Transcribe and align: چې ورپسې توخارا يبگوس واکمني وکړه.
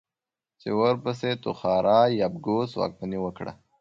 چې 0.61 0.69
ورپسې 0.79 1.31
توخارا 1.43 2.01
يبگوس 2.21 2.71
واکمني 2.75 3.19
وکړه. 3.21 3.51